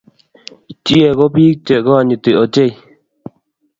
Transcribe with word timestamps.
Chie 0.85 1.09
ko 1.17 1.25
biik 1.33 1.57
che 1.65 1.75
kikonyiti 1.83 2.31
ochei. 2.43 2.73